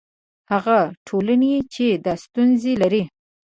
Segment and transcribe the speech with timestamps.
[0.51, 0.77] هغه
[1.07, 3.03] ټولنې چې دا ستونزې لري.